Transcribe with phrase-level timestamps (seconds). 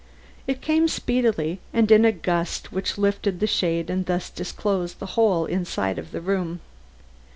[0.47, 5.05] It came speedily, and in a gust which lifted the shade and thus disclosed the
[5.13, 6.59] whole inside of the room.